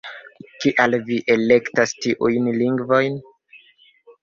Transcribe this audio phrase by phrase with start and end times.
[0.63, 3.23] Kial vi elektas tiujn lingvojn?